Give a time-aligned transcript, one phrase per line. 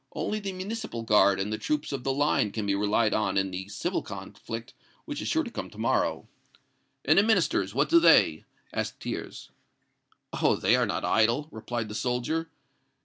[0.13, 3.51] Only the Municipal Guard and the troops of the Line can be relied on in
[3.51, 4.73] the civil conflict,
[5.05, 6.27] which is sure to come to morrow."
[7.05, 8.43] "And the Ministers, what do they?"
[8.73, 9.51] asked Thiers.
[10.33, 10.55] "Oh!
[10.55, 12.49] they are not idle," replied the soldier.